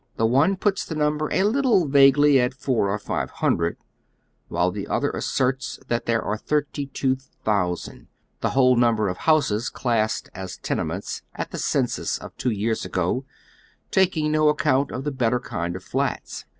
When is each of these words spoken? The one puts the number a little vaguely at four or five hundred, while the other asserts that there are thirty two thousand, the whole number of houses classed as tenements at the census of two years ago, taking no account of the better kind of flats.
The 0.17 0.25
one 0.25 0.55
puts 0.55 0.83
the 0.83 0.95
number 0.95 1.29
a 1.31 1.43
little 1.43 1.87
vaguely 1.87 2.39
at 2.39 2.55
four 2.55 2.89
or 2.89 2.97
five 2.97 3.29
hundred, 3.29 3.77
while 4.47 4.71
the 4.71 4.87
other 4.87 5.11
asserts 5.11 5.77
that 5.89 6.07
there 6.07 6.23
are 6.23 6.37
thirty 6.39 6.87
two 6.87 7.15
thousand, 7.45 8.07
the 8.39 8.49
whole 8.49 8.75
number 8.75 9.09
of 9.09 9.17
houses 9.29 9.69
classed 9.69 10.27
as 10.33 10.57
tenements 10.57 11.21
at 11.35 11.51
the 11.51 11.59
census 11.59 12.17
of 12.17 12.35
two 12.35 12.49
years 12.49 12.83
ago, 12.83 13.25
taking 13.91 14.31
no 14.31 14.49
account 14.49 14.89
of 14.91 15.03
the 15.03 15.11
better 15.11 15.39
kind 15.39 15.75
of 15.75 15.83
flats. 15.83 16.45